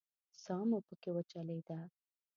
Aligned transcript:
ساه 0.43 0.63
مو 0.69 0.77
پکې 0.87 1.09
وچلېده. 1.13 1.79